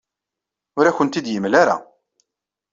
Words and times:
Ur 0.77 0.85
akent-t-id-yemla 0.85 1.55
ara. 1.63 1.77